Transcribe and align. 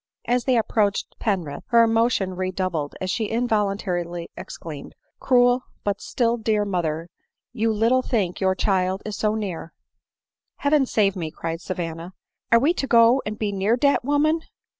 As 0.25 0.45
they 0.45 0.57
approached 0.57 1.15
Penrith, 1.19 1.63
her 1.67 1.83
emotion 1.83 2.33
redoubled, 2.35 2.95
and 2.99 3.07
she 3.07 3.25
involuntarily 3.29 4.31
exclaimed 4.35 4.95
—"Cruel, 5.19 5.61
but 5.83 6.01
still 6.01 6.37
dear 6.37 6.65
mother, 6.65 7.07
you 7.53 7.71
little 7.71 8.01
think 8.01 8.41
your 8.41 8.55
child 8.55 9.03
is 9.05 9.15
so 9.15 9.35
near 9.35 9.73
!""Heaven 10.63 10.87
save 10.87 11.15
me!" 11.15 11.29
cried 11.31 11.61
Savanna;" 11.61 12.13
are 12.51 12.57
we 12.57 12.73
to 12.73 12.87
go 12.87 13.21
and 13.27 13.37
be 13.37 13.51
near 13.51 13.77
dat 13.77 14.03
woman 14.03 14.41